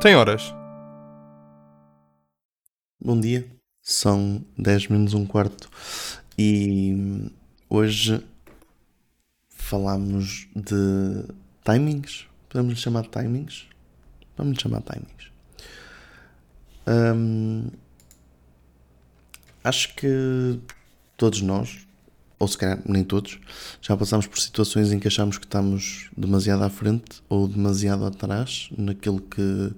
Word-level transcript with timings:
Tem 0.00 0.16
horas. 0.16 0.54
Bom 3.04 3.20
dia, 3.20 3.46
são 3.82 4.42
10 4.56 4.88
menos 4.88 5.12
um 5.12 5.26
quarto 5.26 5.68
e 6.38 7.30
hoje 7.68 8.26
falamos 9.50 10.48
de 10.56 11.26
timings. 11.62 12.26
Podemos 12.48 12.72
lhe 12.72 12.80
chamar 12.80 13.02
de 13.02 13.10
timings? 13.10 13.66
Vamos 14.38 14.54
lhe 14.56 14.62
chamar 14.62 14.80
de 14.80 14.86
timings. 14.86 15.32
Hum, 16.86 17.68
acho 19.62 19.94
que 19.96 20.58
todos 21.18 21.42
nós, 21.42 21.86
ou 22.40 22.48
se 22.48 22.56
calhar 22.56 22.80
nem 22.86 23.04
todos, 23.04 23.38
já 23.82 23.94
passamos 23.94 24.26
por 24.26 24.40
situações 24.40 24.90
em 24.90 24.98
que 24.98 25.06
achamos 25.06 25.36
que 25.36 25.44
estamos 25.44 26.08
demasiado 26.16 26.64
à 26.64 26.70
frente 26.70 27.22
ou 27.28 27.46
demasiado 27.46 28.04
atrás 28.06 28.70
naquilo 28.76 29.20
que, 29.20 29.72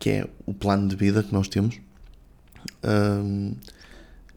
que 0.00 0.10
é 0.10 0.28
o 0.44 0.52
plano 0.52 0.88
de 0.88 0.96
vida 0.96 1.22
que 1.22 1.32
nós 1.32 1.46
temos. 1.46 1.80
Um, 2.84 3.54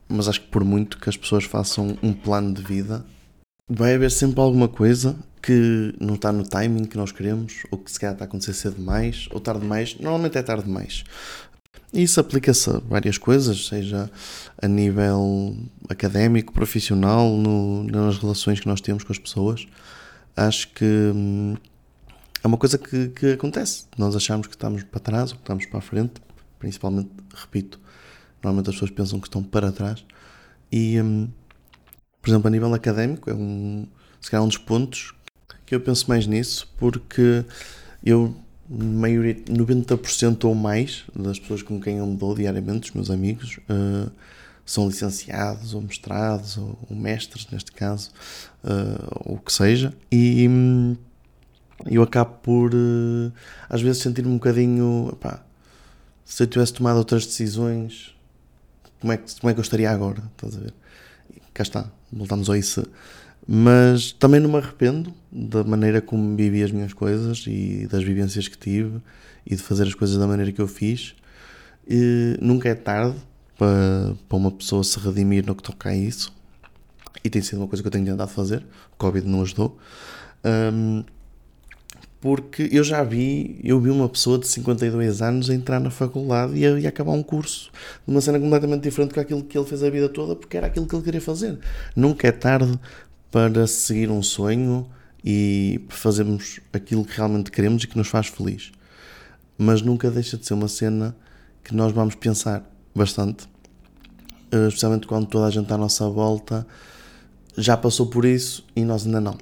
mas 0.07 0.27
acho 0.27 0.41
que 0.41 0.47
por 0.47 0.63
muito 0.63 0.99
que 0.99 1.09
as 1.09 1.17
pessoas 1.17 1.43
façam 1.43 1.97
um 2.03 2.13
plano 2.13 2.53
de 2.53 2.61
vida, 2.61 3.03
vai 3.67 3.95
haver 3.95 4.11
sempre 4.11 4.39
alguma 4.39 4.67
coisa 4.67 5.17
que 5.41 5.95
não 5.99 6.13
está 6.13 6.31
no 6.31 6.43
timing 6.43 6.85
que 6.85 6.97
nós 6.97 7.11
queremos, 7.11 7.63
ou 7.71 7.79
que 7.79 7.91
se 7.91 7.99
calhar 7.99 8.13
está 8.13 8.25
a 8.25 8.27
acontecer 8.27 8.53
cedo 8.53 8.75
demais, 8.75 9.27
ou 9.31 9.39
tarde 9.39 9.61
demais. 9.61 9.95
Normalmente 9.99 10.37
é 10.37 10.43
tarde 10.43 10.65
demais. 10.65 11.03
Isso 11.93 12.19
aplica-se 12.19 12.69
a 12.69 12.79
várias 12.79 13.17
coisas, 13.17 13.67
seja 13.67 14.11
a 14.61 14.67
nível 14.67 15.55
académico, 15.87 16.51
profissional, 16.51 17.29
no, 17.37 17.83
nas 17.83 18.17
relações 18.17 18.59
que 18.59 18.67
nós 18.67 18.81
temos 18.81 19.03
com 19.03 19.13
as 19.13 19.17
pessoas. 19.17 19.65
Acho 20.35 20.67
que 20.73 20.83
hum, 20.85 21.55
é 22.43 22.47
uma 22.47 22.57
coisa 22.57 22.77
que, 22.77 23.09
que 23.09 23.31
acontece. 23.31 23.85
Nós 23.97 24.15
achamos 24.15 24.47
que 24.47 24.55
estamos 24.55 24.83
para 24.83 24.99
trás 24.99 25.31
ou 25.31 25.37
que 25.37 25.43
estamos 25.43 25.65
para 25.65 25.79
a 25.79 25.81
frente, 25.81 26.13
principalmente, 26.59 27.09
repito, 27.33 27.79
normalmente 28.43 28.69
as 28.69 28.75
pessoas 28.75 28.91
pensam 28.91 29.19
que 29.19 29.27
estão 29.27 29.41
para 29.41 29.71
trás. 29.71 30.03
E, 30.69 30.99
hum, 30.99 31.29
por 32.21 32.29
exemplo, 32.29 32.47
a 32.47 32.51
nível 32.51 32.73
académico, 32.73 33.29
é 33.29 33.33
um, 33.33 33.87
se 34.19 34.29
calhar 34.29 34.43
um 34.43 34.47
dos 34.47 34.57
pontos 34.57 35.13
que 35.65 35.73
eu 35.73 35.79
penso 35.79 36.09
mais 36.09 36.27
nisso, 36.27 36.67
porque 36.77 37.45
eu 38.03 38.35
maioria, 38.69 39.35
90% 39.35 40.45
ou 40.45 40.55
mais 40.55 41.03
das 41.15 41.39
pessoas 41.39 41.61
com 41.61 41.79
quem 41.79 41.97
eu 41.97 42.07
me 42.07 42.15
dou 42.15 42.33
diariamente, 42.35 42.89
os 42.89 42.95
meus 42.95 43.11
amigos, 43.11 43.59
uh, 43.69 44.11
são 44.65 44.87
licenciados 44.87 45.73
ou 45.73 45.81
mestrados 45.81 46.57
ou, 46.57 46.77
ou 46.89 46.95
mestres, 46.95 47.47
neste 47.51 47.71
caso, 47.71 48.11
uh, 48.63 49.21
ou 49.25 49.35
o 49.35 49.39
que 49.39 49.53
seja, 49.53 49.93
e 50.11 50.47
um, 50.47 50.97
eu 51.85 52.01
acabo 52.01 52.35
por 52.41 52.73
uh, 52.73 53.31
às 53.69 53.81
vezes 53.81 54.01
sentir-me 54.01 54.29
um 54.29 54.35
bocadinho 54.35 55.09
epá, 55.13 55.43
se 56.23 56.41
eu 56.41 56.47
tivesse 56.47 56.73
tomado 56.73 56.97
outras 56.97 57.25
decisões, 57.25 58.15
como 58.99 59.13
é 59.13 59.17
que, 59.17 59.39
como 59.39 59.51
é 59.51 59.53
que 59.53 59.59
eu 59.59 59.63
estaria 59.63 59.91
agora? 59.91 60.23
Estás 60.35 60.57
a 60.57 60.59
ver? 60.59 60.73
E 61.35 61.39
cá 61.53 61.61
está, 61.61 61.91
voltamos 62.11 62.49
a 62.49 62.57
isso 62.57 62.83
mas 63.47 64.11
também 64.11 64.39
não 64.39 64.49
me 64.49 64.57
arrependo 64.57 65.13
da 65.31 65.63
maneira 65.63 66.01
como 66.01 66.35
vivi 66.35 66.63
as 66.63 66.71
minhas 66.71 66.93
coisas 66.93 67.45
e 67.47 67.87
das 67.87 68.03
vivências 68.03 68.47
que 68.47 68.57
tive 68.57 68.99
e 69.45 69.55
de 69.55 69.61
fazer 69.61 69.83
as 69.83 69.93
coisas 69.93 70.17
da 70.17 70.25
maneira 70.25 70.51
que 70.51 70.61
eu 70.61 70.67
fiz. 70.67 71.15
E 71.87 72.37
nunca 72.41 72.69
é 72.69 72.73
tarde 72.75 73.15
para, 73.57 74.15
para 74.27 74.37
uma 74.37 74.51
pessoa 74.51 74.83
se 74.83 74.99
redimir 74.99 75.45
no 75.45 75.55
que 75.55 75.61
toca 75.61 75.89
a 75.89 75.95
isso. 75.95 76.33
E 77.23 77.29
tem 77.29 77.41
sido 77.41 77.59
uma 77.59 77.67
coisa 77.67 77.83
que 77.83 77.87
eu 77.87 77.91
tenho 77.91 78.05
tentado 78.05 78.31
fazer. 78.31 78.65
O 78.93 78.97
Covid 78.97 79.27
não 79.27 79.41
ajudou. 79.41 79.77
Um, 80.43 81.03
porque 82.19 82.67
eu 82.71 82.83
já 82.83 83.03
vi, 83.03 83.59
eu 83.63 83.79
vi 83.79 83.91
uma 83.91 84.09
pessoa 84.09 84.39
de 84.39 84.47
52 84.47 85.21
anos 85.21 85.49
entrar 85.49 85.79
na 85.79 85.91
faculdade 85.91 86.55
e, 86.55 86.61
e 86.61 86.87
acabar 86.87 87.11
um 87.11 87.21
curso 87.21 87.71
de 88.07 88.11
uma 88.11 88.19
cena 88.19 88.39
completamente 88.39 88.81
diferente 88.81 89.13
do 89.13 89.19
aquilo 89.19 89.43
que 89.43 89.55
ele 89.55 89.67
fez 89.67 89.83
a 89.83 89.89
vida 89.91 90.09
toda, 90.09 90.35
porque 90.35 90.57
era 90.57 90.65
aquilo 90.65 90.87
que 90.87 90.95
ele 90.95 91.03
queria 91.03 91.21
fazer. 91.21 91.59
Nunca 91.95 92.27
é 92.27 92.31
tarde 92.31 92.79
para 93.35 93.67
seguir 93.67 94.09
um 94.09 94.23
sonho 94.23 94.89
e 95.21 95.85
fazermos 95.89 96.61
aquilo 96.71 97.03
que 97.03 97.17
realmente 97.17 97.51
queremos 97.51 97.83
e 97.83 97.87
que 97.87 97.97
nos 97.97 98.07
faz 98.07 98.27
feliz. 98.27 98.71
Mas 99.57 99.81
nunca 99.81 100.09
deixa 100.09 100.37
de 100.37 100.45
ser 100.45 100.53
uma 100.53 100.69
cena 100.69 101.13
que 101.61 101.75
nós 101.75 101.91
vamos 101.91 102.15
pensar 102.15 102.63
bastante, 102.95 103.45
eh, 104.53 104.69
especialmente 104.69 105.05
quando 105.05 105.27
toda 105.27 105.47
a 105.47 105.49
gente 105.49 105.69
à 105.73 105.77
nossa 105.77 106.07
volta 106.07 106.65
já 107.57 107.75
passou 107.75 108.05
por 108.07 108.23
isso 108.23 108.65
e 108.73 108.85
nós 108.85 109.05
ainda 109.05 109.19
não. 109.19 109.37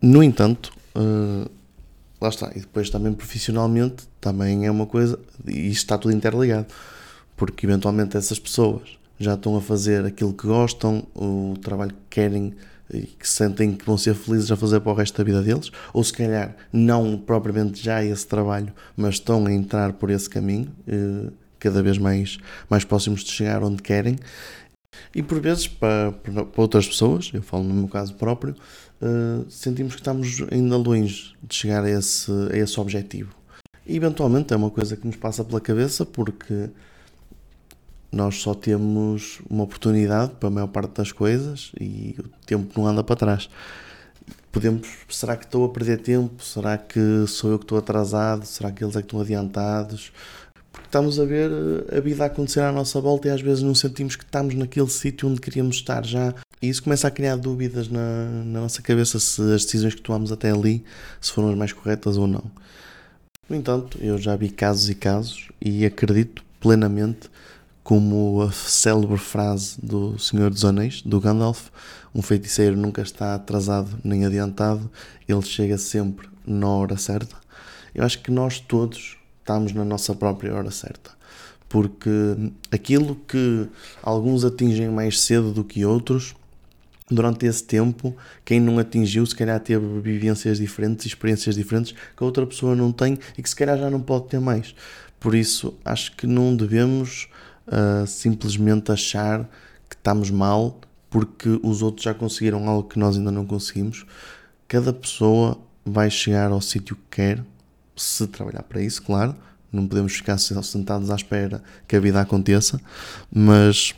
No 0.00 0.22
entanto, 0.22 0.72
eh, 0.94 1.50
lá 2.18 2.30
está, 2.30 2.50
e 2.56 2.60
depois 2.60 2.88
também 2.88 3.12
profissionalmente 3.12 4.08
também 4.22 4.64
é 4.64 4.70
uma 4.70 4.86
coisa, 4.86 5.18
e 5.46 5.68
isto 5.68 5.82
está 5.82 5.98
tudo 5.98 6.14
interligado, 6.14 6.68
porque 7.36 7.66
eventualmente 7.66 8.16
essas 8.16 8.38
pessoas 8.38 9.01
já 9.22 9.34
estão 9.34 9.56
a 9.56 9.60
fazer 9.60 10.04
aquilo 10.04 10.32
que 10.32 10.46
gostam, 10.46 11.06
o 11.14 11.54
trabalho 11.60 11.92
que 11.92 12.20
querem 12.20 12.54
e 12.92 13.06
que 13.06 13.28
sentem 13.28 13.72
que 13.74 13.84
vão 13.84 13.96
ser 13.96 14.14
felizes 14.14 14.50
a 14.50 14.56
fazer 14.56 14.80
para 14.80 14.92
o 14.92 14.94
resto 14.94 15.16
da 15.16 15.24
vida 15.24 15.42
deles, 15.42 15.70
ou 15.92 16.04
se 16.04 16.12
calhar 16.12 16.54
não 16.72 17.16
propriamente 17.16 17.82
já 17.82 18.04
esse 18.04 18.26
trabalho, 18.26 18.72
mas 18.96 19.14
estão 19.14 19.46
a 19.46 19.52
entrar 19.52 19.94
por 19.94 20.10
esse 20.10 20.28
caminho, 20.28 20.70
eh, 20.86 21.30
cada 21.58 21.82
vez 21.82 21.96
mais, 21.96 22.38
mais 22.68 22.84
próximos 22.84 23.24
de 23.24 23.30
chegar 23.30 23.62
onde 23.62 23.82
querem. 23.82 24.18
E 25.14 25.22
por 25.22 25.40
vezes, 25.40 25.66
para, 25.66 26.12
para 26.12 26.46
outras 26.56 26.86
pessoas, 26.86 27.30
eu 27.32 27.42
falo 27.42 27.64
no 27.64 27.72
meu 27.72 27.88
caso 27.88 28.14
próprio, 28.14 28.54
eh, 29.00 29.44
sentimos 29.48 29.94
que 29.94 30.00
estamos 30.00 30.42
ainda 30.50 30.76
longe 30.76 31.34
de 31.42 31.54
chegar 31.54 31.84
a 31.84 31.90
esse, 31.90 32.30
a 32.52 32.56
esse 32.56 32.78
objetivo. 32.78 33.34
E 33.86 33.96
eventualmente 33.96 34.52
é 34.52 34.56
uma 34.56 34.70
coisa 34.70 34.96
que 34.96 35.06
nos 35.06 35.16
passa 35.16 35.42
pela 35.42 35.60
cabeça 35.60 36.04
porque 36.04 36.70
nós 38.12 38.42
só 38.42 38.54
temos 38.54 39.40
uma 39.48 39.64
oportunidade 39.64 40.32
para 40.38 40.48
a 40.48 40.52
maior 40.52 40.66
parte 40.66 40.96
das 40.96 41.10
coisas 41.10 41.72
e 41.80 42.14
o 42.18 42.28
tempo 42.44 42.78
não 42.78 42.86
anda 42.86 43.02
para 43.02 43.16
trás. 43.16 43.48
Podemos, 44.52 44.86
será 45.08 45.34
que 45.34 45.46
estou 45.46 45.64
a 45.64 45.70
perder 45.70 45.98
tempo? 46.02 46.44
Será 46.44 46.76
que 46.76 47.24
sou 47.26 47.52
eu 47.52 47.58
que 47.58 47.64
estou 47.64 47.78
atrasado? 47.78 48.44
Será 48.44 48.70
que 48.70 48.84
eles 48.84 48.94
é 48.94 49.00
que 49.00 49.06
estão 49.06 49.18
adiantados? 49.18 50.12
Porque 50.70 50.86
estamos 50.86 51.18
a 51.18 51.24
ver 51.24 51.50
a 51.90 52.00
vida 52.00 52.26
acontecer 52.26 52.60
à 52.60 52.70
nossa 52.70 53.00
volta 53.00 53.28
e 53.28 53.30
às 53.30 53.40
vezes 53.40 53.62
não 53.62 53.74
sentimos 53.74 54.14
que 54.14 54.24
estamos 54.24 54.54
naquele 54.54 54.90
sítio 54.90 55.28
onde 55.28 55.40
queríamos 55.40 55.76
estar 55.76 56.04
já. 56.04 56.34
E 56.60 56.68
isso 56.68 56.82
começa 56.82 57.08
a 57.08 57.10
criar 57.10 57.36
dúvidas 57.36 57.88
na, 57.88 58.26
na 58.44 58.60
nossa 58.60 58.82
cabeça 58.82 59.18
se 59.18 59.40
as 59.54 59.64
decisões 59.64 59.94
que 59.94 60.02
tomamos 60.02 60.30
até 60.30 60.50
ali 60.50 60.84
se 61.18 61.32
foram 61.32 61.50
as 61.50 61.56
mais 61.56 61.72
corretas 61.72 62.18
ou 62.18 62.26
não. 62.26 62.44
No 63.48 63.56
entanto, 63.56 63.98
eu 64.02 64.18
já 64.18 64.36
vi 64.36 64.50
casos 64.50 64.90
e 64.90 64.94
casos 64.94 65.48
e 65.60 65.84
acredito 65.86 66.44
plenamente 66.60 67.30
como 67.82 68.42
a 68.42 68.52
célebre 68.52 69.18
frase 69.18 69.76
do 69.82 70.18
Senhor 70.18 70.50
dos 70.50 70.64
Anéis, 70.64 71.02
do 71.02 71.20
Gandalf: 71.20 71.68
um 72.14 72.22
feiticeiro 72.22 72.76
nunca 72.76 73.02
está 73.02 73.34
atrasado 73.34 73.90
nem 74.04 74.24
adiantado, 74.24 74.90
ele 75.28 75.42
chega 75.42 75.76
sempre 75.78 76.28
na 76.46 76.68
hora 76.68 76.96
certa. 76.96 77.36
Eu 77.94 78.04
acho 78.04 78.20
que 78.20 78.30
nós 78.30 78.60
todos 78.60 79.16
estamos 79.40 79.72
na 79.72 79.84
nossa 79.84 80.14
própria 80.14 80.54
hora 80.54 80.70
certa, 80.70 81.10
porque 81.68 82.10
aquilo 82.70 83.16
que 83.26 83.66
alguns 84.02 84.44
atingem 84.44 84.88
mais 84.88 85.20
cedo 85.20 85.52
do 85.52 85.64
que 85.64 85.84
outros, 85.84 86.34
durante 87.10 87.44
esse 87.44 87.64
tempo, 87.64 88.16
quem 88.44 88.60
não 88.60 88.78
atingiu, 88.78 89.26
se 89.26 89.34
calhar 89.34 89.58
teve 89.60 90.00
vivências 90.00 90.58
diferentes, 90.58 91.06
experiências 91.06 91.56
diferentes 91.56 91.92
que 91.92 92.22
a 92.22 92.24
outra 92.24 92.46
pessoa 92.46 92.74
não 92.74 92.92
tem 92.92 93.18
e 93.36 93.42
que 93.42 93.48
se 93.48 93.56
calhar 93.56 93.76
já 93.76 93.90
não 93.90 94.00
pode 94.00 94.28
ter 94.28 94.40
mais. 94.40 94.74
Por 95.20 95.34
isso, 95.34 95.74
acho 95.84 96.16
que 96.16 96.26
não 96.26 96.56
devemos 96.56 97.28
simplesmente 98.06 98.90
achar 98.90 99.48
que 99.88 99.94
estamos 99.94 100.30
mal 100.30 100.80
porque 101.12 101.60
os 101.62 101.82
outros 101.82 102.04
já 102.04 102.14
conseguiram 102.14 102.66
algo 102.68 102.88
que 102.88 102.98
nós 102.98 103.16
ainda 103.16 103.30
não 103.30 103.44
conseguimos. 103.44 104.06
Cada 104.66 104.92
pessoa 104.92 105.60
vai 105.84 106.10
chegar 106.10 106.50
ao 106.50 106.60
sítio 106.60 106.96
que 106.96 107.16
quer, 107.16 107.44
se 107.94 108.26
trabalhar 108.26 108.62
para 108.62 108.80
isso, 108.80 109.02
claro. 109.02 109.34
Não 109.70 109.86
podemos 109.86 110.14
ficar 110.14 110.38
sentados 110.38 111.10
à 111.10 111.14
espera 111.14 111.62
que 111.86 111.96
a 111.96 112.00
vida 112.00 112.20
aconteça, 112.20 112.80
mas, 113.30 113.94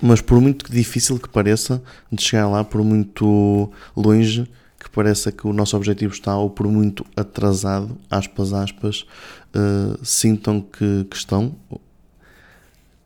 mas 0.00 0.20
por 0.20 0.40
muito 0.40 0.70
difícil 0.70 1.18
que 1.18 1.28
pareça 1.28 1.82
de 2.10 2.22
chegar 2.22 2.48
lá, 2.48 2.62
por 2.62 2.82
muito 2.82 3.70
longe 3.96 4.48
que 4.78 4.90
pareça 4.90 5.30
que 5.30 5.46
o 5.46 5.52
nosso 5.52 5.76
objetivo 5.76 6.12
está, 6.12 6.36
ou 6.36 6.50
por 6.50 6.66
muito 6.66 7.06
atrasado, 7.16 7.96
aspas, 8.10 8.52
aspas, 8.52 9.06
uh, 9.54 10.04
sintam 10.04 10.60
que, 10.60 11.04
que 11.08 11.16
estão, 11.16 11.54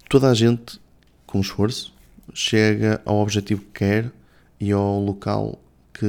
toda 0.09 0.31
a 0.31 0.35
gente, 0.35 0.81
com 1.27 1.41
esforço, 1.41 1.93
chega 2.35 3.01
ao 3.05 3.17
objetivo 3.17 3.63
que 3.63 3.79
quer 3.79 4.13
e 4.61 4.73
ao 4.73 5.01
local 5.01 5.59
que. 5.93 6.07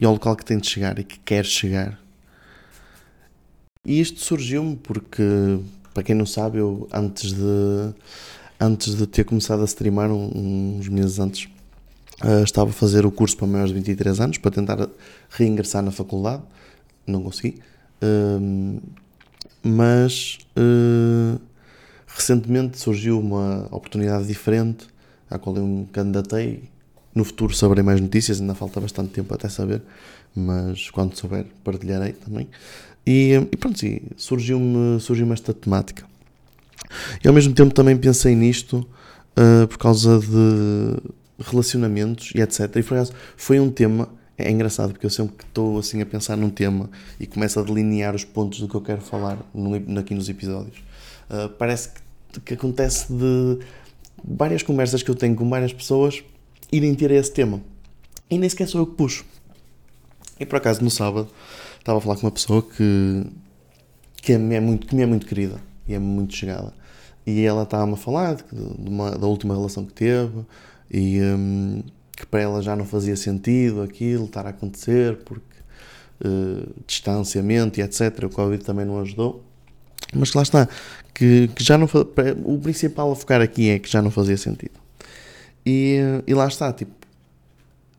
e 0.00 0.04
ao 0.04 0.12
local 0.12 0.36
que 0.36 0.44
tem 0.44 0.58
de 0.58 0.68
chegar 0.68 0.98
e 0.98 1.04
que 1.04 1.18
quer 1.20 1.44
chegar. 1.44 1.98
E 3.84 4.00
isto 4.00 4.20
surgiu-me 4.20 4.76
porque, 4.76 5.60
para 5.94 6.02
quem 6.02 6.14
não 6.14 6.26
sabe, 6.26 6.58
eu 6.58 6.88
antes 6.92 7.32
de, 7.32 7.94
antes 8.60 8.94
de 8.94 9.06
ter 9.06 9.24
começado 9.24 9.62
a 9.62 9.64
streamar, 9.64 10.10
uns 10.10 10.88
meses 10.88 11.18
antes, 11.18 11.48
Uh, 12.20 12.42
estava 12.42 12.70
a 12.70 12.72
fazer 12.72 13.06
o 13.06 13.12
curso 13.12 13.36
para 13.36 13.46
maiores 13.46 13.72
de 13.72 13.78
23 13.78 14.20
anos 14.20 14.38
para 14.38 14.50
tentar 14.50 14.88
reingressar 15.30 15.84
na 15.84 15.92
faculdade, 15.92 16.42
não 17.06 17.22
consegui. 17.22 17.60
Uh, 18.02 18.82
mas 19.62 20.38
uh, 20.56 21.40
recentemente 22.06 22.78
surgiu 22.78 23.18
uma 23.20 23.66
oportunidade 23.70 24.26
diferente 24.26 24.86
à 25.30 25.38
qual 25.38 25.56
eu 25.56 25.66
me 25.66 25.86
candidatei. 25.86 26.64
No 27.14 27.24
futuro 27.24 27.54
saberei 27.54 27.82
mais 27.82 28.00
notícias, 28.00 28.40
ainda 28.40 28.54
falta 28.54 28.80
bastante 28.80 29.10
tempo 29.10 29.34
até 29.34 29.48
saber, 29.48 29.82
mas 30.34 30.90
quando 30.90 31.16
souber 31.16 31.46
partilharei 31.64 32.12
também. 32.12 32.48
E, 33.06 33.34
e 33.50 33.56
pronto, 33.56 33.80
surgiu-me 34.16 35.00
surgiu 35.00 35.32
esta 35.32 35.52
temática. 35.52 36.04
E 37.24 37.28
ao 37.28 37.34
mesmo 37.34 37.54
tempo 37.54 37.74
também 37.74 37.96
pensei 37.96 38.34
nisto 38.34 38.86
por 39.68 39.78
causa 39.78 40.18
de 40.18 40.96
relacionamentos 41.38 42.32
e 42.34 42.40
etc. 42.40 42.76
E 42.76 42.82
foi, 42.82 42.98
foi 43.36 43.60
um 43.60 43.70
tema, 43.70 44.08
é 44.38 44.50
engraçado 44.50 44.92
porque 44.92 45.04
eu 45.04 45.10
sempre 45.10 45.36
que 45.36 45.44
estou 45.44 45.78
assim 45.78 46.00
a 46.00 46.06
pensar 46.06 46.36
num 46.36 46.48
tema 46.48 46.88
e 47.18 47.26
começo 47.26 47.58
a 47.58 47.62
delinear 47.62 48.14
os 48.14 48.24
pontos 48.24 48.60
do 48.60 48.68
que 48.68 48.74
eu 48.76 48.80
quero 48.80 49.00
falar 49.00 49.38
no, 49.52 49.74
aqui 49.98 50.14
nos 50.14 50.28
episódios, 50.28 50.78
uh, 51.28 51.48
parece 51.58 51.90
que, 52.32 52.40
que, 52.40 52.54
acontece 52.54 53.12
de 53.12 53.58
várias 54.24 54.62
conversas 54.62 55.02
que 55.02 55.10
eu 55.10 55.14
tenho 55.16 55.34
com 55.34 55.48
várias 55.48 55.72
pessoas 55.72 56.22
irem 56.70 56.94
ter 56.94 57.10
esse 57.10 57.32
tema. 57.32 57.60
E 58.30 58.38
nem 58.38 58.48
sequer 58.48 58.68
sou 58.68 58.82
eu 58.82 58.86
que 58.86 58.94
puxo. 58.94 59.24
E 60.38 60.46
por 60.46 60.56
acaso 60.56 60.84
no 60.84 60.90
sábado 60.90 61.28
estava 61.78 61.98
a 61.98 62.00
falar 62.00 62.14
com 62.16 62.26
uma 62.26 62.32
pessoa 62.32 62.62
que, 62.62 63.26
que, 64.22 64.32
é, 64.32 64.36
é 64.36 64.60
muito, 64.60 64.86
que 64.86 64.94
me 64.94 65.02
é 65.02 65.06
muito 65.06 65.26
querida 65.26 65.60
e 65.86 65.94
é 65.94 65.98
muito 65.98 66.36
chegada. 66.36 66.72
E 67.26 67.44
ela 67.44 67.64
estava-me 67.64 67.94
a 67.94 67.96
falar 67.96 68.36
de, 68.36 68.44
de 68.52 68.88
uma, 68.88 69.10
da 69.10 69.26
última 69.26 69.54
relação 69.54 69.84
que 69.84 69.92
teve, 69.92 70.44
e 70.90 71.20
um, 71.20 71.82
que 72.18 72.26
para 72.26 72.40
ela 72.40 72.60
já 72.60 72.74
não 72.74 72.84
fazia 72.84 73.16
sentido 73.16 73.80
aquilo 73.80 74.24
estar 74.24 74.44
a 74.44 74.50
acontecer 74.50 75.18
porque 75.18 75.56
uh, 76.24 76.68
distanciamento 76.84 77.78
e 77.78 77.82
etc. 77.82 78.24
O 78.24 78.28
Covid 78.28 78.64
também 78.64 78.84
não 78.84 79.00
ajudou. 79.00 79.44
Mas 80.12 80.32
lá 80.32 80.42
está, 80.42 80.68
que, 81.14 81.48
que 81.54 81.62
já 81.62 81.78
não 81.78 81.88
o 82.44 82.58
principal 82.58 83.12
a 83.12 83.14
focar 83.14 83.40
aqui 83.40 83.70
é 83.70 83.78
que 83.78 83.88
já 83.88 84.02
não 84.02 84.10
fazia 84.10 84.36
sentido. 84.36 84.80
E, 85.64 85.98
e 86.26 86.34
lá 86.34 86.48
está, 86.48 86.72
tipo, 86.72 86.92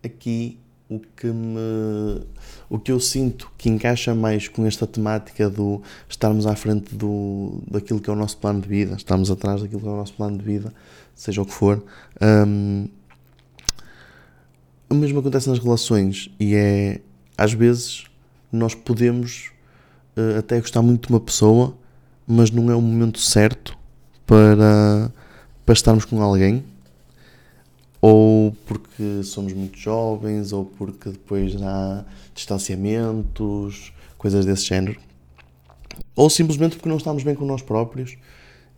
aqui 0.04 0.58
o 0.90 1.00
que 1.00 1.28
me 1.28 2.26
o 2.70 2.78
que 2.78 2.92
eu 2.92 3.00
sinto 3.00 3.50
que 3.58 3.70
encaixa 3.70 4.14
mais 4.14 4.48
com 4.48 4.66
esta 4.66 4.86
temática 4.86 5.50
do 5.50 5.82
estarmos 6.10 6.46
à 6.46 6.56
frente 6.56 6.94
do, 6.94 7.62
daquilo 7.70 8.00
que 8.00 8.10
é 8.10 8.14
o 8.14 8.16
nosso 8.16 8.38
plano 8.38 8.62
de 8.62 8.68
vida, 8.68 8.96
estarmos 8.96 9.32
atrás 9.32 9.62
daquilo 9.62 9.80
que 9.80 9.88
é 9.88 9.90
o 9.92 9.96
nosso 9.96 10.14
plano 10.14 10.38
de 10.38 10.44
vida, 10.44 10.74
seja 11.16 11.42
o 11.42 11.46
que 11.46 11.54
for. 11.54 11.84
Um, 12.22 12.88
o 14.90 14.96
mesmo 14.96 15.20
acontece 15.20 15.50
nas 15.50 15.60
relações 15.60 16.30
e 16.40 16.56
é 16.56 17.02
às 17.38 17.54
vezes 17.54 18.06
nós 18.52 18.74
podemos 18.74 19.52
uh, 20.18 20.40
até 20.40 20.60
gostar 20.60 20.82
muito 20.82 21.08
de 21.08 21.14
uma 21.14 21.20
pessoa, 21.20 21.76
mas 22.28 22.52
não 22.52 22.70
é 22.70 22.76
o 22.76 22.82
momento 22.82 23.20
certo 23.20 23.78
para, 24.26 25.12
para 25.66 25.74
estarmos 25.74 26.06
com 26.06 26.22
alguém, 26.22 26.64
ou 28.02 28.56
porque 28.66 29.24
somos 29.24 29.54
muito 29.54 29.78
jovens, 29.78 30.52
ou 30.52 30.66
porque 30.66 31.10
depois 31.10 31.56
há 31.62 32.04
distanciamentos, 32.34 33.94
coisas 34.18 34.46
desse 34.46 34.66
género, 34.66 35.00
ou 36.16 36.30
simplesmente 36.30 36.76
porque 36.76 36.90
não 36.90 36.98
estamos 36.98 37.24
bem 37.24 37.36
com 37.36 37.46
nós 37.46 37.62
próprios. 37.62 38.18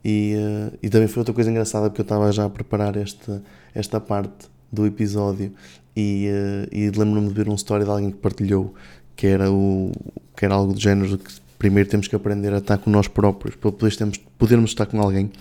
E, 0.04 0.36
uh, 0.36 0.78
e 0.82 0.90
também 0.90 1.08
foi 1.08 1.22
outra 1.22 1.34
coisa 1.34 1.52
engraçada 1.52 1.88
porque 1.88 2.02
eu 2.02 2.04
estava 2.04 2.32
já 2.32 2.46
a 2.46 2.50
preparar 2.50 2.98
esta, 2.98 3.44
esta 3.74 4.00
parte 4.00 4.50
do 4.72 4.86
episódio 4.86 5.52
e, 5.96 6.30
uh, 6.30 6.76
e 6.76 6.90
lembro-me 6.90 7.28
de 7.28 7.34
ver 7.34 7.50
um 7.50 7.56
story 7.56 7.84
de 7.84 7.90
alguém 7.90 8.12
que 8.12 8.18
partilhou 8.18 8.74
que 9.16 9.28
era, 9.28 9.52
o, 9.52 9.92
que 10.36 10.46
era 10.46 10.56
algo 10.56 10.74
do 10.74 10.80
género 10.80 11.18
que 11.18 11.32
primeiro 11.60 11.88
temos 11.90 12.08
que 12.08 12.16
aprender 12.16 12.52
a 12.54 12.58
estar 12.58 12.78
com 12.78 12.90
nós 12.90 13.08
próprios 13.08 13.56
para 13.56 13.70
depois 13.70 13.96
temos, 13.96 14.18
podermos 14.38 14.72
estar 14.72 14.88
com 14.88 15.00
alguém. 15.00 15.32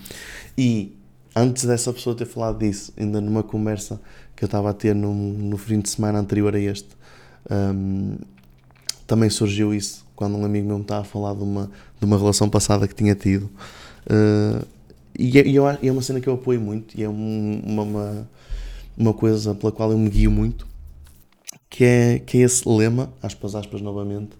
E 0.57 0.95
antes 1.35 1.65
dessa 1.65 1.91
pessoa 1.91 2.15
ter 2.15 2.25
falado 2.25 2.59
disso, 2.59 2.93
ainda 2.97 3.19
numa 3.19 3.41
conversa 3.41 3.99
que 4.35 4.43
eu 4.43 4.45
estava 4.45 4.69
a 4.69 4.73
ter 4.73 4.93
no, 4.93 5.13
no 5.13 5.57
fim 5.57 5.79
de 5.79 5.89
semana 5.89 6.19
anterior 6.19 6.55
a 6.55 6.59
este, 6.59 6.89
um, 7.49 8.17
também 9.07 9.29
surgiu 9.29 9.73
isso 9.73 10.05
quando 10.15 10.37
um 10.37 10.45
amigo 10.45 10.67
meu 10.67 10.77
me 10.77 10.83
estava 10.83 11.01
a 11.01 11.03
falar 11.03 11.33
de 11.33 11.41
uma, 11.41 11.71
de 11.99 12.05
uma 12.05 12.17
relação 12.17 12.47
passada 12.47 12.87
que 12.87 12.93
tinha 12.93 13.15
tido. 13.15 13.49
Uh, 14.05 14.63
e, 15.17 15.39
é, 15.39 15.47
e, 15.47 15.55
eu, 15.55 15.67
é 15.67 15.91
uma 15.91 16.01
cena 16.01 16.21
que 16.21 16.29
eu 16.29 16.35
apoio 16.35 16.61
muito 16.61 16.95
e 16.95 17.03
é 17.03 17.09
uma, 17.09 17.83
uma, 17.83 18.29
uma 18.97 19.13
coisa 19.13 19.55
pela 19.55 19.71
qual 19.71 19.91
eu 19.91 19.97
me 19.97 20.09
guio 20.09 20.31
muito, 20.31 20.67
que 21.69 21.83
é, 21.83 22.19
que 22.19 22.37
é 22.37 22.41
esse 22.41 22.67
lema, 22.67 23.11
aspas, 23.21 23.55
aspas 23.55 23.81
novamente, 23.81 24.31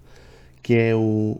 que 0.62 0.74
é 0.74 0.95
o 0.95 1.39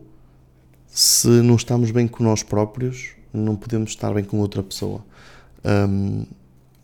se 0.88 1.28
não 1.28 1.56
estamos 1.56 1.90
bem 1.90 2.08
com 2.08 2.22
nós 2.22 2.44
próprios, 2.44 3.12
não 3.34 3.56
podemos 3.56 3.92
estar 3.92 4.14
bem 4.14 4.24
com 4.24 4.40
outra 4.40 4.62
pessoa. 4.62 5.04
Um, 5.64 6.26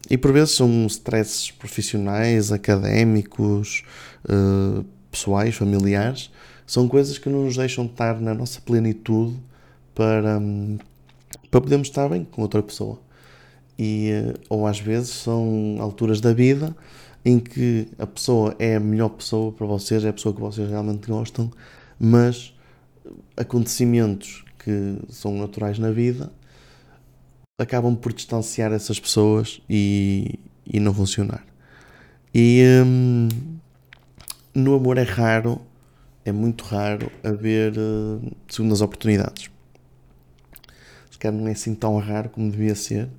e 0.10 0.18
por 0.18 0.32
vezes 0.32 0.56
são 0.56 0.88
stresses 0.88 1.52
profissionais, 1.52 2.52
académicos, 2.52 3.84
uh, 4.24 4.86
pessoais, 5.12 5.56
familiares, 5.56 6.32
são 6.66 6.88
coisas 6.88 7.18
que 7.18 7.28
não 7.28 7.44
nos 7.44 7.58
deixam 7.58 7.86
estar 7.86 8.20
na 8.22 8.34
nossa 8.34 8.62
plenitude 8.62 9.36
para, 9.94 10.40
um, 10.40 10.78
para 11.52 11.60
podermos 11.60 11.90
estar 11.90 12.08
bem 12.08 12.24
com 12.24 12.42
outra 12.42 12.64
pessoa. 12.64 13.00
E, 13.78 14.12
ou 14.50 14.66
às 14.66 14.80
vezes 14.80 15.10
são 15.10 15.78
alturas 15.80 16.20
da 16.20 16.34
vida 16.34 16.76
em 17.24 17.40
que 17.40 17.88
a 18.00 18.08
pessoa 18.08 18.56
é 18.58 18.76
a 18.76 18.80
melhor 18.80 19.10
pessoa 19.10 19.52
para 19.52 19.66
vocês, 19.66 20.04
é 20.04 20.10
a 20.10 20.14
pessoa 20.14 20.34
que 20.34 20.42
vocês 20.42 20.70
realmente 20.70 21.08
gostam, 21.08 21.52
mas 22.00 22.54
acontecimentos 23.36 24.46
que 24.58 24.98
são 25.10 25.38
naturais 25.38 25.78
na 25.78 25.92
vida 25.92 26.32
acabam 27.60 27.96
por 27.96 28.14
distanciar 28.14 28.72
essas 28.72 29.00
pessoas 29.00 29.62
e, 29.70 30.40
e 30.66 30.80
não 30.80 30.94
funcionar. 30.94 31.46
E 32.34 32.64
hum, 32.86 33.28
no 34.54 34.76
amor 34.76 34.98
é 34.98 35.04
raro, 35.04 35.60
é 36.24 36.32
muito 36.32 36.64
raro 36.66 37.12
haver 37.24 37.74
uh, 37.78 38.32
segundas 38.48 38.82
oportunidades 38.82 39.50
se 41.18 41.20
calhar 41.20 41.42
não 41.42 41.48
é 41.48 41.52
assim 41.52 41.74
tão 41.74 41.98
raro 41.98 42.30
como 42.30 42.52
devia 42.52 42.76
ser, 42.76 43.10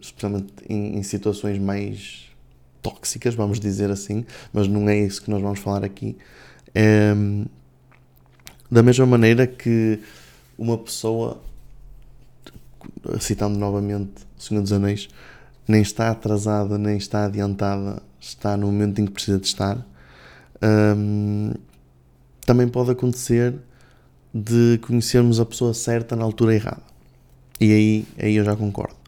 especialmente 0.00 0.52
em, 0.68 0.98
em 0.98 1.02
situações 1.02 1.58
mais 1.58 2.24
tóxicas, 2.82 3.34
vamos 3.34 3.58
dizer 3.58 3.90
assim, 3.90 4.24
mas 4.52 4.68
não 4.68 4.88
é 4.88 4.98
isso 4.98 5.22
que 5.22 5.30
nós 5.30 5.40
vamos 5.40 5.58
falar 5.58 5.84
aqui. 5.84 6.16
É, 6.74 7.14
da 8.70 8.82
mesma 8.82 9.06
maneira 9.06 9.46
que 9.46 10.00
uma 10.58 10.76
pessoa, 10.76 11.40
citando 13.20 13.58
novamente 13.58 14.12
O 14.38 14.42
Senhor 14.42 14.60
dos 14.60 14.72
Anéis, 14.72 15.08
nem 15.66 15.80
está 15.80 16.10
atrasada, 16.10 16.76
nem 16.76 16.96
está 16.96 17.24
adiantada, 17.24 18.02
está 18.20 18.56
no 18.56 18.66
momento 18.66 19.00
em 19.00 19.06
que 19.06 19.12
precisa 19.12 19.38
de 19.38 19.46
estar. 19.46 19.84
Um, 20.96 21.52
também 22.44 22.68
pode 22.68 22.90
acontecer 22.90 23.54
de 24.32 24.78
conhecermos 24.86 25.40
a 25.40 25.46
pessoa 25.46 25.72
certa 25.72 26.14
na 26.16 26.24
altura 26.24 26.54
errada. 26.54 26.82
E 27.60 27.72
aí, 27.72 28.06
aí 28.18 28.36
eu 28.36 28.44
já 28.44 28.54
concordo 28.56 29.03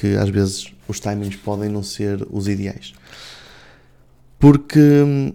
que 0.00 0.16
às 0.16 0.30
vezes 0.30 0.72
os 0.88 0.98
timings 0.98 1.36
podem 1.36 1.68
não 1.68 1.82
ser 1.82 2.26
os 2.30 2.48
ideais. 2.48 2.94
Porque 4.38 4.80
hum, 4.80 5.34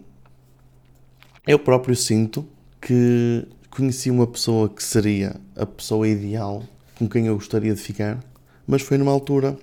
eu 1.46 1.60
próprio 1.60 1.96
sinto 1.96 2.44
que 2.82 3.48
conheci 3.70 4.10
uma 4.10 4.26
pessoa 4.26 4.68
que 4.68 4.84
seria 4.84 5.36
a 5.56 5.68
pessoa 5.68 6.08
ideal 6.08 6.64
com 6.98 7.08
quem 7.08 7.28
eu 7.28 7.36
gostaria 7.36 7.76
de 7.76 7.80
ficar, 7.80 8.20
mas 8.66 8.82
foi 8.82 8.98
numa 8.98 9.12
altura 9.12 9.56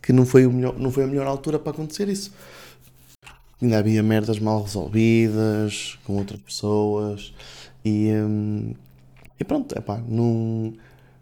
que 0.00 0.12
não 0.12 0.24
foi, 0.24 0.46
o 0.46 0.52
melhor, 0.52 0.78
não 0.78 0.92
foi 0.92 1.02
a 1.02 1.06
melhor 1.08 1.26
altura 1.26 1.58
para 1.58 1.72
acontecer 1.72 2.08
isso. 2.08 2.32
Ainda 3.60 3.78
havia 3.78 4.04
merdas 4.04 4.38
mal 4.38 4.62
resolvidas 4.62 5.98
com 6.04 6.16
outras 6.16 6.40
pessoas 6.40 7.34
e, 7.84 8.12
hum, 8.12 8.72
e 9.38 9.42
pronto, 9.42 9.76
epá, 9.76 10.00
não 10.08 10.74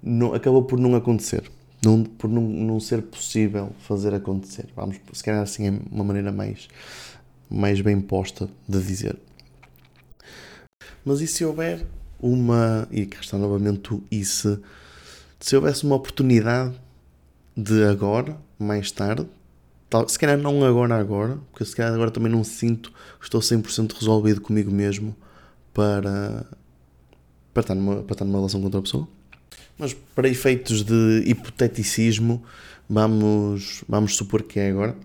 não, 0.03 0.35
acabou 0.35 0.63
por 0.63 0.79
não 0.79 0.95
acontecer. 0.95 1.51
Não, 1.85 2.03
por 2.03 2.29
não, 2.29 2.43
não 2.43 2.81
ser 2.81 3.03
possível 3.03 3.73
fazer 3.81 4.13
acontecer. 4.13 4.67
Vamos, 4.75 4.97
se 5.13 5.23
calhar 5.23 5.43
assim 5.43 5.69
é 5.69 5.81
uma 5.93 6.05
maneira 6.05 6.33
mais, 6.33 6.69
mais 7.49 7.81
bem 7.81 8.01
posta 8.01 8.49
de 8.69 8.83
dizer. 8.83 9.17
Mas 11.05 11.21
e 11.21 11.27
se 11.27 11.45
houver 11.45 11.87
uma. 12.21 12.89
E 12.91 13.07
cá 13.07 13.21
está 13.21 13.39
novamente 13.39 13.95
o 13.95 14.03
e 14.11 14.25
se. 14.25 14.59
Se 15.41 15.55
houvesse 15.55 15.85
uma 15.85 15.95
oportunidade 15.95 16.75
de 17.57 17.85
agora, 17.85 18.37
mais 18.59 18.91
tarde, 18.91 19.25
tal, 19.89 20.09
se 20.09 20.19
calhar 20.19 20.37
não 20.37 20.65
agora, 20.65 20.97
agora, 20.97 21.39
porque 21.53 21.65
se 21.65 21.77
calhar 21.77 21.95
agora 21.95 22.11
também 22.11 22.31
não 22.31 22.43
sinto 22.43 22.91
que 23.21 23.25
estou 23.25 23.41
100% 23.41 23.93
resolvido 23.93 24.41
comigo 24.41 24.69
mesmo 24.69 25.15
para, 25.73 26.45
para, 27.55 27.61
estar 27.61 27.75
numa, 27.77 28.03
para 28.03 28.15
estar 28.15 28.25
numa 28.25 28.39
relação 28.39 28.59
com 28.59 28.67
outra 28.67 28.83
pessoa 28.83 29.09
mas 29.79 29.95
para 30.15 30.29
efeitos 30.29 30.83
de 30.83 31.23
hipoteticismo, 31.27 32.43
vamos, 32.89 33.85
vamos 33.89 34.17
supor 34.17 34.43
que 34.43 34.59
é 34.59 34.71
agora. 34.71 34.97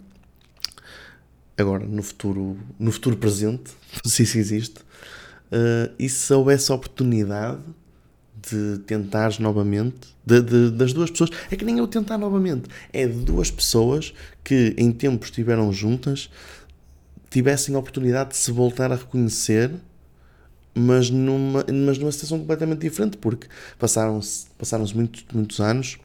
agora 1.58 1.86
no 1.86 2.02
futuro, 2.02 2.58
no 2.80 2.92
futuro 2.92 3.18
presente, 3.18 3.72
se 4.04 4.24
isso 4.24 4.38
existe, 4.38 4.80
uh, 4.80 5.94
e 6.00 6.10
se 6.10 6.34
houvesse 6.34 6.72
a 6.72 6.76
oportunidade 6.76 7.62
de 8.50 8.80
tentares 8.80 9.40
novamente, 9.40 10.14
de, 10.26 10.42
de, 10.42 10.72
das 10.72 10.92
duas 10.92 11.10
pessoas, 11.12 11.30
é 11.50 11.56
que 11.56 11.64
nem 11.64 11.78
eu 11.78 11.88
tentar 11.88 12.18
novamente, 12.18 12.70
é 12.92 13.08
de 13.08 13.20
duas 13.20 13.50
pessoas 13.52 14.14
que 14.44 14.74
em 14.78 14.92
tempos 14.92 15.30
estiveram 15.30 15.72
juntas, 15.72 16.30
tivessem 17.30 17.76
a 17.76 17.80
oportunidade 17.80 18.32
de 18.32 18.38
se 18.38 18.52
voltar 18.52 18.92
a 18.92 18.96
reconhecer, 18.96 19.72
mas 20.76 21.10
numa, 21.10 21.66
mas 21.68 21.98
numa 21.98 22.12
situação 22.12 22.40
completamente 22.40 22.80
diferente, 22.80 23.18
porque 23.18 23.48
passaram-se 23.78 24.48
passaram 24.58 24.86
muitos, 24.94 25.26
muitos 25.34 25.60
anos, 25.60 25.98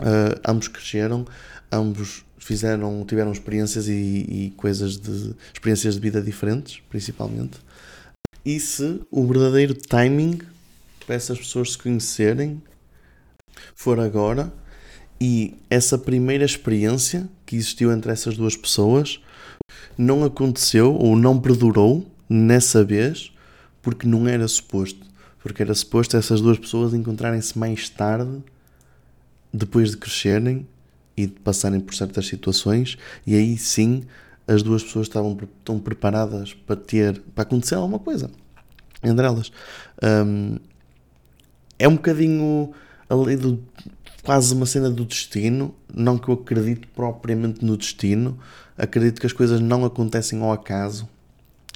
uh, 0.00 0.40
ambos 0.46 0.68
cresceram, 0.68 1.26
ambos 1.72 2.24
fizeram, 2.38 3.04
tiveram 3.06 3.32
experiências 3.32 3.88
e, 3.88 3.92
e, 3.92 4.52
coisas 4.56 4.98
de 4.98 5.34
experiências 5.52 5.94
de 5.94 6.00
vida 6.00 6.20
diferentes, 6.20 6.82
principalmente. 6.90 7.58
E 8.44 8.60
se 8.60 9.00
o 9.10 9.26
verdadeiro 9.26 9.74
timing 9.74 10.38
para 11.06 11.14
essas 11.14 11.38
pessoas 11.38 11.72
se 11.72 11.78
conhecerem 11.78 12.62
for 13.74 13.98
agora 13.98 14.52
e 15.18 15.54
essa 15.70 15.96
primeira 15.96 16.44
experiência 16.44 17.28
que 17.46 17.56
existiu 17.56 17.90
entre 17.90 18.12
essas 18.12 18.36
duas 18.36 18.56
pessoas 18.56 19.20
não 19.96 20.24
aconteceu 20.24 20.94
ou 20.94 21.16
não 21.16 21.40
perdurou 21.40 22.06
nessa 22.28 22.84
vez 22.84 23.32
porque 23.84 24.06
não 24.06 24.26
era 24.26 24.48
suposto. 24.48 25.06
Porque 25.38 25.62
era 25.62 25.74
suposto 25.74 26.16
essas 26.16 26.40
duas 26.40 26.58
pessoas 26.58 26.94
encontrarem-se 26.94 27.56
mais 27.58 27.88
tarde, 27.88 28.42
depois 29.52 29.90
de 29.90 29.98
crescerem 29.98 30.66
e 31.16 31.26
de 31.26 31.34
passarem 31.34 31.78
por 31.78 31.94
certas 31.94 32.26
situações, 32.26 32.98
e 33.24 33.36
aí 33.36 33.56
sim 33.56 34.02
as 34.48 34.62
duas 34.62 34.82
pessoas 34.82 35.06
estavam 35.06 35.38
tão 35.64 35.78
preparadas 35.78 36.52
para 36.52 36.76
ter, 36.76 37.20
para 37.34 37.42
acontecer 37.42 37.76
alguma 37.76 37.98
coisa 37.98 38.30
entre 39.04 39.26
elas. 39.26 39.52
Um, 40.02 40.56
é 41.78 41.86
um 41.86 41.96
bocadinho 41.96 42.72
ali 43.08 43.36
do 43.36 43.62
quase 44.22 44.54
uma 44.54 44.64
cena 44.64 44.90
do 44.90 45.04
destino, 45.04 45.74
não 45.94 46.16
que 46.16 46.28
eu 46.28 46.34
acredito 46.34 46.88
propriamente 46.88 47.64
no 47.64 47.76
destino, 47.76 48.38
acredito 48.76 49.20
que 49.20 49.26
as 49.26 49.32
coisas 49.32 49.60
não 49.60 49.84
acontecem 49.84 50.40
ao 50.40 50.50
acaso. 50.50 51.06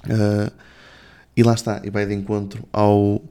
Uh, 0.05 0.51
e 1.39 1.43
lá 1.43 1.53
está, 1.53 1.79
e 1.85 1.89
vai 1.89 2.05
de 2.05 2.13
encontro 2.13 2.67
ao 2.73 3.23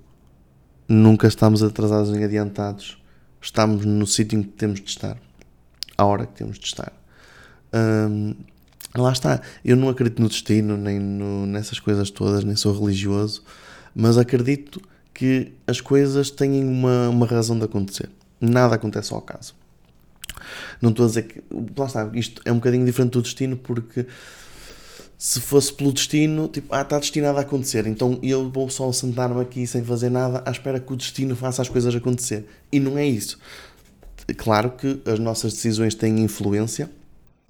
nunca 0.89 1.29
estamos 1.29 1.63
atrasados 1.63 2.11
nem 2.11 2.25
adiantados, 2.25 2.97
estamos 3.39 3.85
no 3.85 4.07
sítio 4.07 4.39
em 4.39 4.43
que 4.43 4.49
temos 4.49 4.81
de 4.81 4.89
estar, 4.89 5.19
à 5.95 6.07
hora 6.07 6.25
que 6.25 6.33
temos 6.33 6.59
de 6.59 6.65
estar. 6.65 6.91
Um, 7.71 8.35
lá 8.97 9.13
está, 9.13 9.43
eu 9.63 9.77
não 9.77 9.91
acredito 9.91 10.23
no 10.23 10.29
destino, 10.31 10.75
nem 10.79 10.99
no, 10.99 11.45
nessas 11.45 11.79
coisas 11.79 12.09
todas, 12.11 12.45
nem 12.45 12.57
sou 12.57 12.73
religioso, 12.73 13.43
mas 13.95 14.17
acredito 14.17 14.81
que 15.13 15.53
as 15.67 15.83
coisas 15.83 16.31
têm 16.31 16.65
uma, 16.65 17.11
uma 17.11 17.27
razão 17.27 17.59
de 17.59 17.67
acontecer. 17.67 18.09
Nada 18.41 18.77
acontece 18.77 19.13
ao 19.13 19.19
acaso. 19.19 19.55
Não 20.81 20.89
estou 20.89 21.05
a 21.05 21.09
dizer 21.09 21.25
que. 21.25 21.43
Lá 21.77 21.85
está, 21.85 22.11
isto 22.15 22.41
é 22.47 22.51
um 22.51 22.55
bocadinho 22.55 22.87
diferente 22.87 23.13
do 23.13 23.21
destino, 23.21 23.55
porque 23.55 24.07
se 25.19 25.41
fosse 25.41 25.73
pelo 25.73 25.93
destino, 25.93 26.47
tipo, 26.47 26.73
ah, 26.73 26.83
está 26.83 26.97
destinado 26.97 27.39
a 27.39 27.41
acontecer, 27.41 27.89
então 27.89 28.21
eu 28.23 28.49
vou 28.49 28.71
só 28.71 28.91
sentar-me 28.93 29.41
aqui 29.41 29.67
sem 29.67 29.83
fazer 29.83 30.11
nada 30.11 30.45
à 30.47 30.51
espera 30.53 30.79
que 30.79 30.93
o 30.93 30.97
destino 30.97 31.35
faça 31.35 31.61
as 31.61 31.69
coisas 31.69 31.93
acontecer. 31.93 32.47
E 32.71 32.79
não 32.79 32.97
é 32.97 33.05
isso. 33.05 33.37
Claro 34.37 34.71
que 34.71 35.01
as 35.05 35.19
nossas 35.19 35.55
decisões 35.55 35.95
têm 35.97 36.21
influência. 36.21 36.89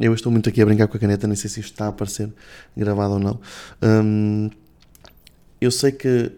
Eu 0.00 0.14
estou 0.14 0.32
muito 0.32 0.48
aqui 0.48 0.62
a 0.62 0.64
brincar 0.64 0.88
com 0.88 0.96
a 0.96 1.00
caneta, 1.00 1.26
nem 1.26 1.36
sei 1.36 1.50
se 1.50 1.60
isto 1.60 1.72
está 1.72 1.86
a 1.86 1.88
aparecer 1.88 2.32
gravado 2.74 3.14
ou 3.14 3.18
não. 3.18 3.40
Hum, 3.82 4.48
eu 5.60 5.70
sei 5.70 5.92
que 5.92 6.32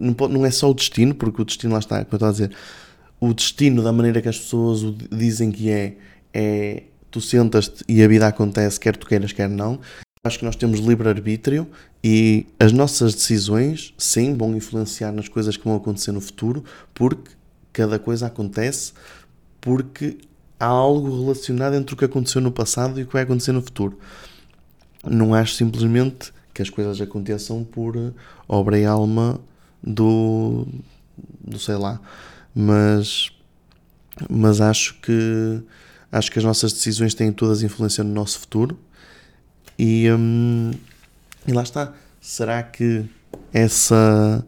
não, 0.00 0.46
é 0.46 0.50
só 0.50 0.70
o 0.70 0.74
destino, 0.74 1.14
porque 1.14 1.42
o 1.42 1.44
destino 1.44 1.74
lá 1.74 1.80
está, 1.80 1.96
como 2.04 2.12
eu 2.12 2.16
estou 2.16 2.28
a 2.28 2.32
dizer, 2.32 2.52
o 3.20 3.34
destino 3.34 3.82
da 3.82 3.92
maneira 3.92 4.22
que 4.22 4.28
as 4.28 4.38
pessoas 4.38 4.82
o 4.82 4.92
dizem 4.92 5.50
que 5.50 5.68
é, 5.68 5.96
é 6.32 6.84
tu 7.10 7.20
sentas-te 7.20 7.84
e 7.86 8.02
a 8.02 8.08
vida 8.08 8.26
acontece, 8.26 8.80
quer 8.80 8.96
tu 8.96 9.06
queiras, 9.06 9.32
quer 9.32 9.48
não. 9.48 9.78
Acho 10.22 10.38
que 10.38 10.44
nós 10.44 10.54
temos 10.54 10.80
livre-arbítrio 10.80 11.66
e 12.04 12.46
as 12.58 12.72
nossas 12.72 13.14
decisões, 13.14 13.94
sim, 13.96 14.36
vão 14.36 14.54
influenciar 14.54 15.12
nas 15.12 15.28
coisas 15.28 15.56
que 15.56 15.64
vão 15.64 15.74
acontecer 15.74 16.12
no 16.12 16.20
futuro, 16.20 16.62
porque 16.92 17.30
cada 17.72 17.98
coisa 17.98 18.26
acontece 18.26 18.92
porque 19.62 20.18
há 20.58 20.66
algo 20.66 21.22
relacionado 21.22 21.72
entre 21.74 21.94
o 21.94 21.96
que 21.96 22.04
aconteceu 22.04 22.42
no 22.42 22.52
passado 22.52 23.00
e 23.00 23.04
o 23.04 23.06
que 23.06 23.14
vai 23.14 23.22
acontecer 23.22 23.52
no 23.52 23.62
futuro. 23.62 23.98
Não 25.02 25.32
acho 25.32 25.54
simplesmente 25.54 26.34
que 26.52 26.60
as 26.60 26.68
coisas 26.68 27.00
aconteçam 27.00 27.64
por 27.64 27.96
obra 28.46 28.78
e 28.78 28.84
alma 28.84 29.40
do, 29.82 30.66
do 31.42 31.58
sei 31.58 31.76
lá, 31.76 31.98
mas, 32.54 33.32
mas 34.28 34.60
acho 34.60 35.00
que 35.00 35.62
acho 36.12 36.30
que 36.30 36.38
as 36.38 36.44
nossas 36.44 36.74
decisões 36.74 37.14
têm 37.14 37.32
todas 37.32 37.62
influência 37.62 38.04
no 38.04 38.12
nosso 38.12 38.38
futuro 38.40 38.78
e, 39.80 40.12
hum, 40.12 40.72
e 41.48 41.52
lá 41.52 41.62
está. 41.62 41.94
Será 42.20 42.62
que 42.62 43.08
essa, 43.50 44.44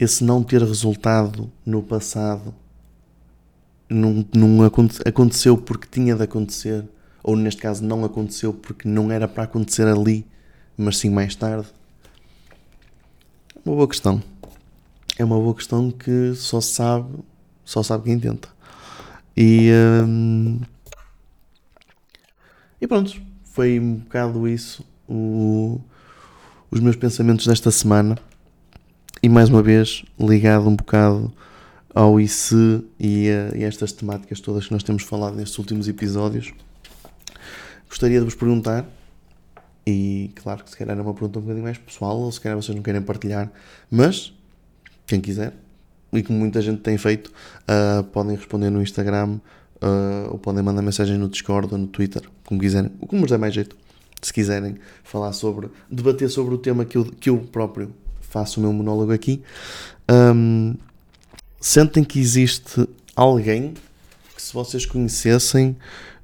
esse 0.00 0.24
não 0.24 0.42
ter 0.42 0.62
resultado 0.62 1.52
no 1.66 1.82
passado 1.82 2.54
não, 3.90 4.24
não 4.34 4.64
aconteceu 4.64 5.58
porque 5.58 5.86
tinha 5.86 6.16
de 6.16 6.22
acontecer, 6.22 6.82
ou 7.22 7.36
neste 7.36 7.60
caso 7.60 7.84
não 7.84 8.06
aconteceu 8.06 8.54
porque 8.54 8.88
não 8.88 9.12
era 9.12 9.28
para 9.28 9.42
acontecer 9.42 9.86
ali, 9.86 10.26
mas 10.78 10.96
sim 10.96 11.10
mais 11.10 11.34
tarde? 11.36 11.68
Uma 13.66 13.76
boa 13.76 13.88
questão 13.88 14.22
é 15.18 15.24
uma 15.24 15.36
boa 15.36 15.54
questão 15.54 15.90
que 15.90 16.34
só 16.34 16.62
sabe, 16.62 17.18
só 17.66 17.82
sabe 17.82 18.04
quem 18.04 18.18
tenta. 18.18 18.48
E, 19.36 19.70
hum, 20.06 20.58
e 22.80 22.86
pronto, 22.86 23.33
foi 23.54 23.78
um 23.78 23.94
bocado 23.94 24.48
isso 24.48 24.84
o, 25.08 25.80
os 26.72 26.80
meus 26.80 26.96
pensamentos 26.96 27.46
desta 27.46 27.70
semana. 27.70 28.18
E 29.22 29.28
mais 29.28 29.48
uma 29.48 29.62
vez, 29.62 30.04
ligado 30.18 30.68
um 30.68 30.74
bocado 30.74 31.32
ao 31.94 32.20
IC 32.20 32.84
e 32.98 33.30
a, 33.30 33.56
e 33.56 33.64
a 33.64 33.68
estas 33.68 33.92
temáticas 33.92 34.40
todas 34.40 34.66
que 34.66 34.72
nós 34.72 34.82
temos 34.82 35.04
falado 35.04 35.36
nestes 35.36 35.56
últimos 35.56 35.86
episódios, 35.86 36.52
gostaria 37.88 38.18
de 38.18 38.24
vos 38.24 38.34
perguntar 38.34 38.84
e 39.86 40.32
claro 40.34 40.64
que 40.64 40.70
se 40.70 40.76
calhar 40.76 40.98
é 40.98 41.00
uma 41.00 41.14
pergunta 41.14 41.38
um 41.38 41.42
bocadinho 41.42 41.64
mais 41.64 41.78
pessoal, 41.78 42.18
ou 42.18 42.32
se 42.32 42.40
calhar 42.40 42.60
vocês 42.60 42.74
não 42.74 42.82
querem 42.82 43.02
partilhar, 43.02 43.52
mas 43.88 44.34
quem 45.06 45.20
quiser, 45.20 45.52
e 46.12 46.24
como 46.24 46.40
muita 46.40 46.60
gente 46.60 46.80
tem 46.80 46.98
feito, 46.98 47.28
uh, 47.68 48.02
podem 48.02 48.34
responder 48.34 48.70
no 48.70 48.82
Instagram 48.82 49.38
uh, 49.84 50.32
ou 50.32 50.38
podem 50.38 50.62
mandar 50.62 50.82
mensagem 50.82 51.18
no 51.18 51.28
Discord 51.28 51.68
ou 51.72 51.78
no 51.78 51.86
Twitter, 51.86 52.22
como 52.44 52.60
quiserem, 52.60 52.90
o 53.00 53.06
que 53.06 53.16
vos 53.16 53.30
der 53.30 53.38
mais 53.38 53.54
jeito. 53.54 53.76
Se 54.22 54.32
quiserem 54.32 54.76
falar 55.02 55.32
sobre, 55.34 55.68
debater 55.90 56.30
sobre 56.30 56.54
o 56.54 56.58
tema 56.58 56.84
que 56.86 56.96
eu, 56.96 57.04
que 57.04 57.28
eu 57.28 57.38
próprio 57.38 57.94
faço 58.22 58.58
o 58.58 58.62
meu 58.62 58.72
monólogo 58.72 59.12
aqui, 59.12 59.42
um, 60.10 60.74
sentem 61.60 62.02
que 62.02 62.18
existe 62.18 62.88
alguém 63.14 63.74
que, 64.34 64.42
se 64.42 64.54
vocês 64.54 64.86
conhecessem 64.86 65.76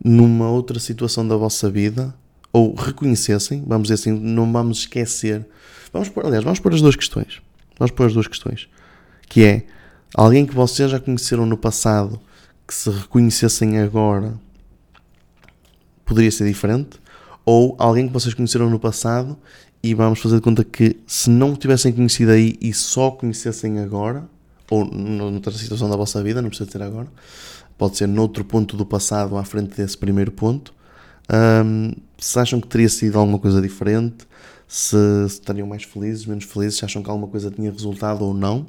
numa 0.02 0.48
outra 0.48 0.80
situação 0.80 1.28
da 1.28 1.36
vossa 1.36 1.70
vida, 1.70 2.14
ou 2.52 2.74
reconhecessem, 2.74 3.62
vamos 3.66 3.88
dizer 3.88 3.94
assim, 3.94 4.12
não 4.12 4.50
vamos 4.50 4.78
esquecer. 4.78 5.46
Vamos 5.92 6.08
pôr, 6.08 6.26
aliás, 6.26 6.42
vamos 6.42 6.58
pôr 6.58 6.74
as 6.74 6.80
duas 6.80 6.96
questões. 6.96 7.40
Vamos 7.78 7.92
pôr 7.92 8.06
as 8.06 8.12
duas 8.12 8.26
questões. 8.26 8.68
Que 9.28 9.44
é 9.44 9.66
alguém 10.14 10.44
que 10.44 10.54
vocês 10.54 10.90
já 10.90 10.98
conheceram 10.98 11.46
no 11.46 11.56
passado 11.56 12.20
que 12.70 12.74
se 12.76 12.88
reconhecessem 12.88 13.80
agora 13.80 14.32
poderia 16.04 16.30
ser 16.30 16.46
diferente, 16.46 17.00
ou 17.44 17.74
alguém 17.76 18.06
que 18.06 18.12
vocês 18.12 18.32
conheceram 18.32 18.70
no 18.70 18.78
passado 18.78 19.36
e 19.82 19.92
vamos 19.92 20.20
fazer 20.20 20.36
de 20.36 20.42
conta 20.42 20.62
que 20.62 20.96
se 21.04 21.28
não 21.28 21.56
tivessem 21.56 21.92
conhecido 21.92 22.30
aí 22.30 22.56
e 22.60 22.72
só 22.72 23.10
conhecessem 23.10 23.80
agora, 23.80 24.24
ou 24.70 24.84
noutra 24.84 25.52
situação 25.52 25.90
da 25.90 25.96
vossa 25.96 26.22
vida, 26.22 26.40
não 26.40 26.48
precisa 26.48 26.70
ser 26.70 26.80
agora, 26.80 27.08
pode 27.76 27.96
ser 27.96 28.06
noutro 28.06 28.44
ponto 28.44 28.76
do 28.76 28.86
passado 28.86 29.36
à 29.36 29.42
frente 29.42 29.76
desse 29.76 29.98
primeiro 29.98 30.30
ponto, 30.30 30.72
um, 31.64 31.90
se 32.18 32.38
acham 32.38 32.60
que 32.60 32.68
teria 32.68 32.88
sido 32.88 33.18
alguma 33.18 33.40
coisa 33.40 33.60
diferente, 33.60 34.28
se, 34.68 34.96
estariam 35.26 35.66
mais 35.66 35.82
felizes, 35.82 36.24
menos 36.24 36.44
felizes, 36.44 36.78
se 36.78 36.84
acham 36.84 37.02
que 37.02 37.10
alguma 37.10 37.26
coisa 37.26 37.50
tinha 37.50 37.72
resultado 37.72 38.24
ou 38.24 38.32
não. 38.32 38.66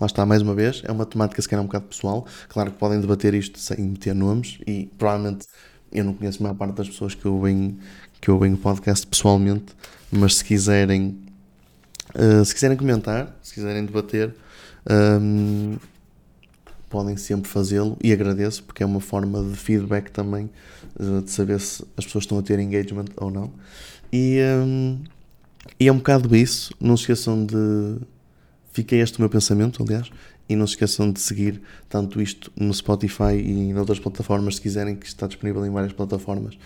Lá 0.00 0.06
está, 0.06 0.26
mais 0.26 0.42
uma 0.42 0.54
vez, 0.54 0.82
é 0.84 0.90
uma 0.90 1.06
temática 1.06 1.40
se 1.40 1.48
calhar 1.48 1.62
um 1.62 1.66
bocado 1.66 1.86
pessoal. 1.86 2.26
Claro 2.48 2.70
que 2.70 2.78
podem 2.78 3.00
debater 3.00 3.34
isto 3.34 3.58
sem 3.58 3.78
meter 3.78 4.14
nomes 4.14 4.58
e 4.66 4.90
provavelmente 4.98 5.46
eu 5.92 6.04
não 6.04 6.14
conheço 6.14 6.40
a 6.40 6.44
maior 6.44 6.54
parte 6.56 6.74
das 6.74 6.88
pessoas 6.88 7.14
que 7.14 7.28
ouvem, 7.28 7.78
que 8.20 8.30
ouvem 8.30 8.54
o 8.54 8.56
podcast 8.56 9.06
pessoalmente, 9.06 9.74
mas 10.10 10.36
se 10.36 10.44
quiserem, 10.44 11.18
uh, 12.14 12.44
se 12.44 12.54
quiserem 12.54 12.76
comentar, 12.76 13.36
se 13.42 13.54
quiserem 13.54 13.84
debater, 13.84 14.34
um, 14.90 15.72
ehm, 15.74 15.78
podem 16.88 17.16
sempre 17.16 17.48
fazê-lo 17.48 17.96
e 18.02 18.12
agradeço 18.12 18.62
porque 18.64 18.82
é 18.82 18.86
uma 18.86 19.00
forma 19.00 19.42
de 19.42 19.56
feedback 19.56 20.10
também 20.10 20.50
uh, 20.98 21.22
de 21.22 21.30
saber 21.30 21.60
se 21.60 21.84
as 21.96 22.04
pessoas 22.04 22.24
estão 22.24 22.38
a 22.38 22.42
ter 22.42 22.58
engagement 22.58 23.06
ou 23.16 23.30
não. 23.30 23.52
E, 24.12 24.38
hum, 24.62 24.98
e 25.80 25.88
é 25.88 25.92
um 25.92 25.96
bocado 25.96 26.34
isso. 26.36 26.74
Não 26.80 26.96
se 26.96 27.04
esqueçam 27.04 27.46
de. 27.46 27.96
Fica 28.72 28.96
este 28.96 29.18
o 29.18 29.20
meu 29.20 29.28
pensamento, 29.28 29.82
aliás. 29.82 30.10
E 30.48 30.56
não 30.56 30.66
se 30.66 30.72
esqueçam 30.72 31.12
de 31.12 31.20
seguir 31.20 31.62
tanto 31.88 32.20
isto 32.20 32.50
no 32.56 32.72
Spotify 32.72 33.34
e 33.34 33.50
em 33.50 33.78
outras 33.78 33.98
plataformas, 33.98 34.56
se 34.56 34.60
quiserem, 34.60 34.96
que 34.96 35.06
está 35.06 35.26
disponível 35.26 35.64
em 35.64 35.70
várias 35.70 35.92
plataformas. 35.92 36.58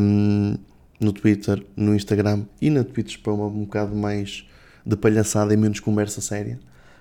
Um, 0.00 0.56
no 1.00 1.12
Twitter, 1.12 1.64
no 1.76 1.94
Instagram 1.94 2.44
e 2.60 2.70
na 2.70 2.84
Twitch 2.84 3.18
para 3.18 3.32
uma, 3.32 3.46
um 3.46 3.64
bocado 3.64 3.94
mais 3.94 4.46
de 4.86 4.96
palhaçada 4.96 5.52
e 5.52 5.56
menos 5.56 5.80
conversa 5.80 6.20
séria. 6.20 6.58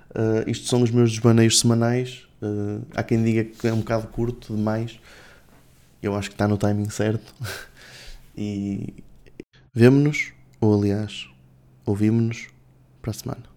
Uh, 0.09 0.49
isto 0.49 0.67
são 0.67 0.81
os 0.81 0.91
meus 0.91 1.11
desvaneios 1.11 1.59
semanais. 1.59 2.27
Uh, 2.41 2.85
há 2.95 3.03
quem 3.03 3.23
diga 3.23 3.43
que 3.43 3.67
é 3.67 3.73
um 3.73 3.79
bocado 3.79 4.07
curto 4.07 4.55
demais. 4.55 4.99
Eu 6.01 6.15
acho 6.15 6.29
que 6.29 6.35
está 6.35 6.47
no 6.47 6.57
timing 6.57 6.89
certo. 6.89 7.33
e 8.35 8.93
vemo-nos, 9.73 10.33
ou 10.59 10.77
aliás, 10.77 11.29
ouvimos-nos 11.85 12.47
para 13.01 13.11
a 13.11 13.13
semana. 13.13 13.52